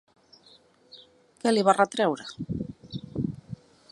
Què 1.43 1.53
li 1.53 1.65
va 1.69 1.77
retreure? 1.77 2.27